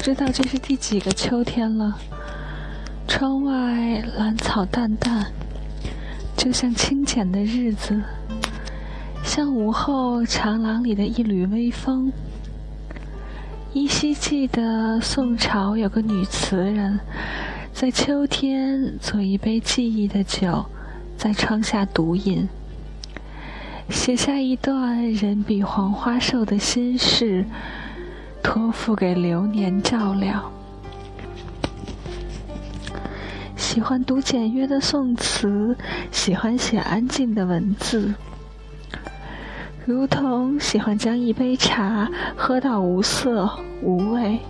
[0.00, 1.98] 不知道这是第几个秋天了。
[3.06, 5.26] 窗外兰草淡淡，
[6.34, 8.00] 就像清浅的日子，
[9.22, 12.10] 像午后长廊里的一缕微风。
[13.74, 16.98] 依稀记得宋朝有个女词人，
[17.70, 20.64] 在秋天做一杯记忆的酒，
[21.18, 22.48] 在窗下独饮，
[23.90, 27.44] 写下一段人比黄花瘦的心事，
[28.42, 30.50] 托付给流年照料。
[33.56, 35.76] 喜欢读简约的宋词，
[36.10, 38.12] 喜欢写安静的文字。
[39.84, 43.50] 如同喜欢将一杯茶喝到无色
[43.82, 44.40] 无味，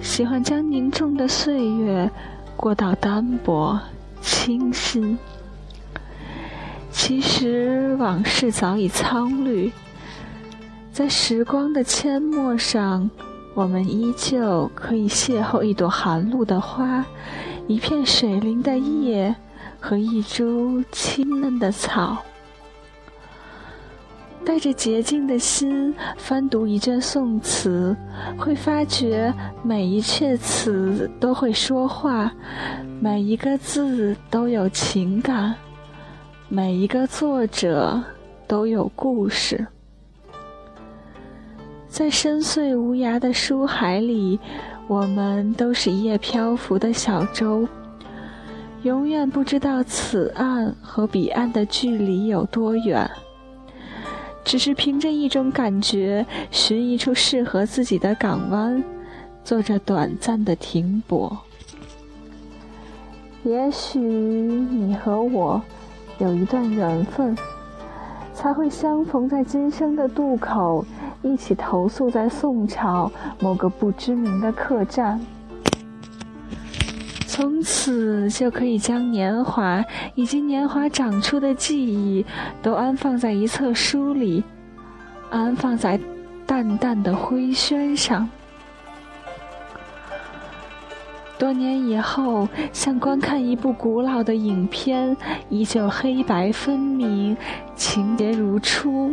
[0.00, 2.10] 喜欢将凝重的岁月
[2.56, 3.78] 过到单薄
[4.20, 5.16] 清新。
[6.90, 9.72] 其实往事早已苍绿，
[10.94, 13.10] 在时光的阡陌上，
[13.52, 17.04] 我们依旧可以邂逅一朵寒露的花，
[17.66, 19.34] 一片水灵的叶
[19.80, 22.18] 和一株清嫩的草。
[24.44, 27.96] 带着洁净的心翻读一卷宋词，
[28.38, 29.34] 会发觉
[29.64, 32.30] 每一阙词都会说话，
[33.00, 35.56] 每一个字都有情感，
[36.48, 38.00] 每一个作者
[38.46, 39.66] 都有故事。
[41.94, 44.40] 在深邃无涯的书海里，
[44.88, 47.68] 我们都是一叶漂浮的小舟，
[48.82, 53.08] 永远不知道此岸和彼岸的距离有多远。
[54.44, 58.82] 只是凭着一种感觉，寻一处适合自己的港湾，
[59.44, 61.38] 做着短暂的停泊。
[63.44, 65.62] 也许你和我
[66.18, 67.38] 有一段缘分，
[68.32, 70.84] 才会相逢在今生的渡口，
[71.24, 75.18] 一起投宿在宋朝某个不知名的客栈。
[77.26, 82.24] 从此就可以将年华以及年华长出的记忆
[82.62, 84.44] 都安放在一册书里，
[85.30, 85.98] 安放在
[86.46, 88.28] 淡淡的灰轩上。
[91.36, 95.16] 多年以后，像观看一部古老的影片，
[95.48, 97.36] 依旧黑白分明，
[97.74, 99.12] 情节如初。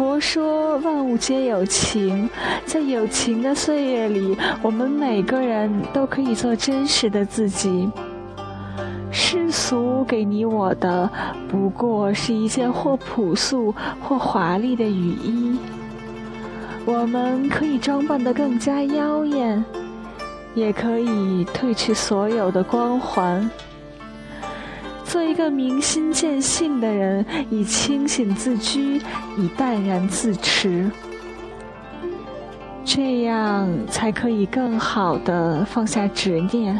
[0.00, 2.26] 佛说万物皆有情，
[2.64, 7.86] 在有情的岁月里，我们每个人都可以做真实的自己。
[9.10, 11.10] 世俗给你我的，
[11.50, 15.58] 不过是一件或朴素或华丽的雨衣。
[16.86, 19.62] 我们可以装扮得更加妖艳，
[20.54, 23.50] 也可以褪去所有的光环。
[25.10, 29.02] 做一个明心见性的人，以清醒自居，
[29.36, 30.88] 以淡然自持，
[32.84, 36.78] 这样才可以更好的放下执念，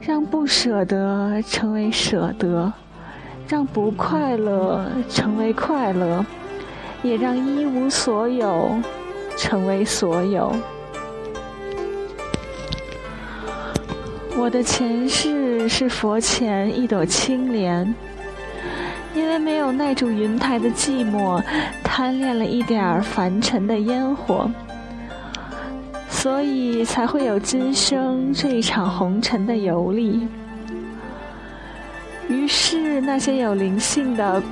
[0.00, 2.72] 让不舍得成为舍得，
[3.46, 6.26] 让不快乐成为快乐，
[7.04, 8.70] 也让一无所有
[9.36, 10.52] 成为所有。
[14.36, 17.94] 我的前世是佛前一朵青莲，
[19.14, 21.42] 因为没有耐住云台的寂寞，
[21.82, 24.50] 贪恋了一点凡尘的烟火，
[26.08, 30.26] 所以才会有今生这一场红尘的游历。
[32.28, 34.42] 于是那些有灵性的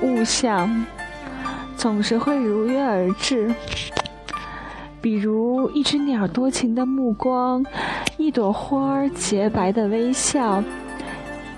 [0.00, 0.84] 物象，
[1.76, 3.52] 总是会如约而至。
[5.00, 7.64] 比如一只鸟多情的目光，
[8.16, 10.62] 一朵花洁白的微笑，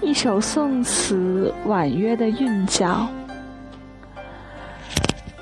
[0.02, 3.08] 一首宋词婉约的韵脚，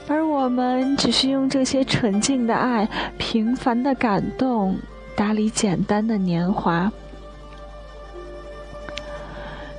[0.06, 4.76] 而我们只是用这些纯净的爱、平凡的感动，
[5.16, 6.90] 打理简单的年华。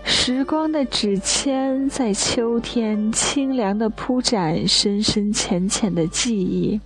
[0.04, 6.80] 时光的纸签在秋天清凉的铺展深深浅浅的记忆。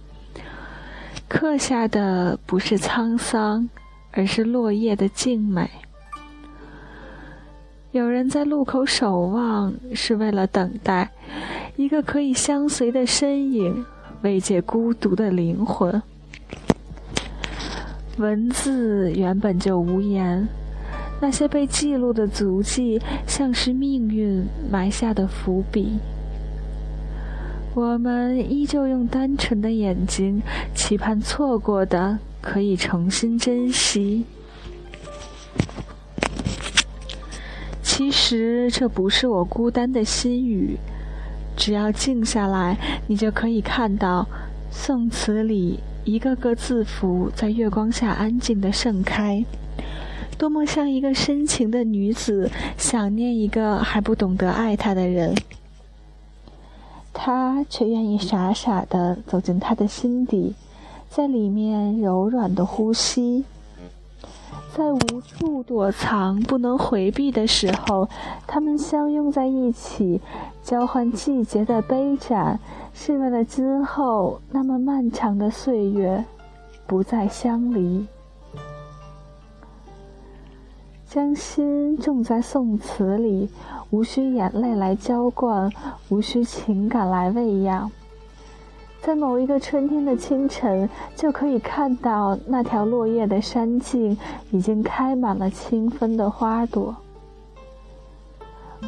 [1.34, 3.68] 刻下的不是沧桑，
[4.12, 5.68] 而是落叶的静美。
[7.92, 11.10] 有人在路口守望，是为了等待
[11.76, 13.84] 一个可以相随的身影，
[14.22, 16.00] 慰藉孤独的灵魂。
[18.18, 20.48] 文字原本就无言，
[21.20, 25.98] 那些被记录的足迹，像是命运埋下的伏笔。
[27.76, 30.42] 我们依旧用单纯的眼睛，
[30.76, 34.26] 期盼错过的可以重新珍惜。
[37.82, 40.78] 其实这不是我孤单的心语，
[41.58, 42.78] 只要静下来，
[43.08, 44.28] 你就可以看到
[44.70, 49.44] 宋词里一个个字符在月光下安静的盛开，
[50.38, 55.34] 多么像一个深情的女子想念一个还不懂得爱她的人，
[57.14, 60.56] 他却愿意傻傻的走进他的心底，
[61.10, 63.46] 在里面柔软的呼吸。
[64.76, 68.10] 在无处躲藏、不能回避的时候，
[68.48, 70.20] 他们相拥在一起，
[70.64, 72.60] 交换季节的杯盏，
[72.92, 76.26] 是为了今后那么漫长的岁月
[76.88, 78.08] 不再相离。
[81.14, 83.48] 将心种在宋词里，
[83.92, 85.72] 无需眼泪来浇灌，
[86.10, 87.92] 无需情感来喂养。
[89.00, 94.18] 在某一个春天的清晨，就可以看到那条落叶的山径
[94.50, 96.96] 已经开满了清芬的花朵。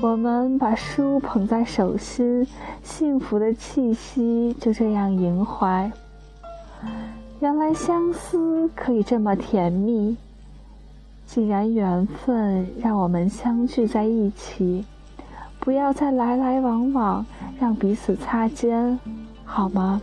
[0.01, 2.47] 我们把书捧在手心，
[2.81, 5.91] 幸福的气息就这样萦怀。
[7.39, 10.17] 原来相思可以这么甜蜜。
[11.25, 14.85] 既然缘分让我们相聚在一起，
[15.59, 17.25] 不要再来来往往，
[17.59, 18.97] 让彼此擦肩。
[19.43, 20.01] 好吗？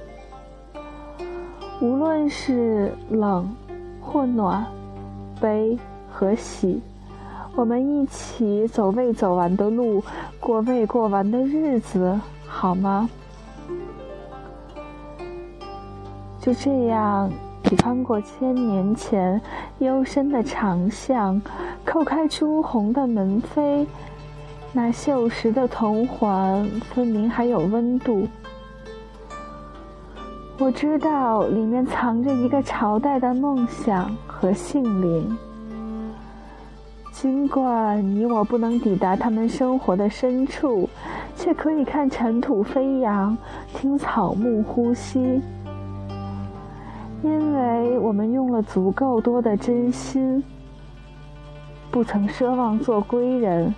[1.81, 3.55] 无论是冷
[4.01, 4.65] 或暖，
[5.41, 5.79] 悲
[6.11, 6.81] 和喜，
[7.55, 10.03] 我们一起走未走完的路，
[10.39, 13.09] 过未过完的日子，好吗？
[16.41, 17.31] 就这样，
[17.77, 19.41] 穿过千年前
[19.79, 21.41] 幽深的长巷，
[21.87, 23.87] 叩开朱红的门扉，
[24.73, 26.65] 那锈蚀的铜环，
[26.95, 28.27] 分明还有温度。
[30.59, 35.37] 我知道里面藏着一个朝代的梦想和杏林，
[37.11, 40.89] 尽管你我不能抵达他们生活的深处，
[41.35, 43.37] 却可以看尘土飞扬，
[43.75, 45.41] 听草木呼吸，
[47.23, 50.43] 因为我们用了足够多的真心，
[51.91, 53.73] 不曾奢望做归人。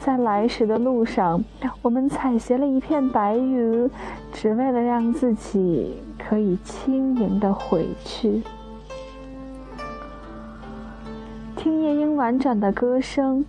[0.00, 1.44] 在来时的路上，
[1.80, 3.88] 我们采撷了一片白云，
[4.32, 8.42] 只为了让自己可以轻盈的回去。
[11.54, 13.44] 听夜莺婉转的歌声，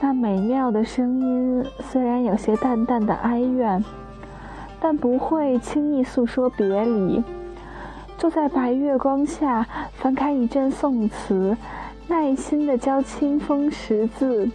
[0.00, 3.84] 那美妙的声音虽然有些淡淡的哀怨，
[4.80, 7.22] 但不会轻易诉说别离。
[8.16, 11.56] 坐在白月光下，翻开一卷宋词，
[12.08, 14.48] 耐心的教清风识字。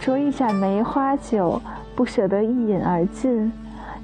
[0.00, 1.60] 酌一盏梅花酒，
[1.96, 3.52] 不舍得一饮而尽，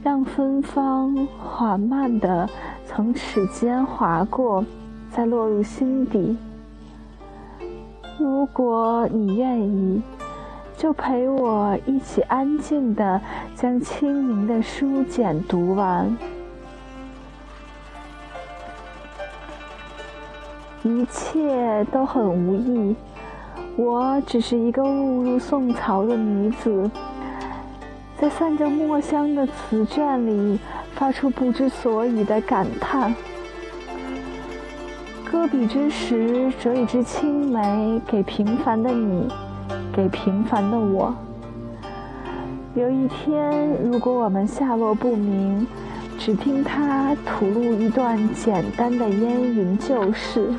[0.02, 2.48] 让芬芳缓慢地
[2.86, 4.64] 从齿间划过，
[5.10, 6.36] 再落入心底。
[8.18, 10.02] 如果你愿意，
[10.76, 13.20] 就陪我一起安静地
[13.54, 16.16] 将清明的书简读完。
[20.84, 22.96] 一切都很无意。
[23.76, 26.90] 我只是一个误入宋朝的女子，
[28.18, 30.58] 在散着墨香的词卷里
[30.94, 33.14] 发出不知所以的感叹。
[35.30, 39.26] 搁笔之时，折一支青梅给平凡的你，
[39.90, 41.14] 给平凡的我。
[42.74, 45.66] 有一天，如果我们下落不明，
[46.18, 50.52] 只听他吐露一段简单的烟云旧事。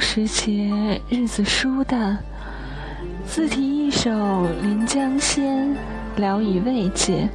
[0.00, 2.18] 时节，日子疏淡，
[3.26, 4.10] 自题一首
[4.62, 5.68] 《临江仙》，
[6.16, 7.28] 聊以慰藉。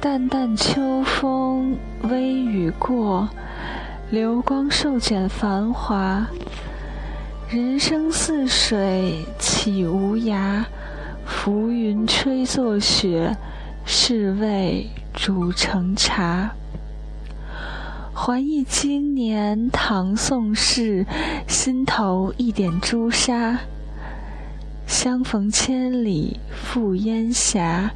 [0.00, 3.28] 淡淡秋风，微雨过，
[4.10, 6.26] 流光瘦减繁华。
[7.48, 10.64] 人生似水，岂无涯？
[11.24, 13.34] 浮云吹作雪，
[13.86, 16.50] 是为煮成茶。
[18.20, 21.06] 还忆今年唐宋事，
[21.46, 23.60] 心头一点朱砂。
[24.88, 27.92] 相逢千里赴烟霞，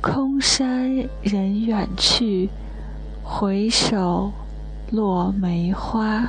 [0.00, 0.90] 空山
[1.20, 2.48] 人远去，
[3.22, 4.32] 回首
[4.90, 6.26] 落梅花。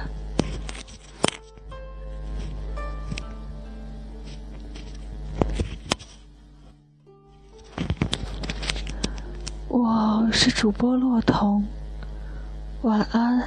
[9.69, 11.65] 我是主播洛彤，
[12.83, 13.43] 晚安。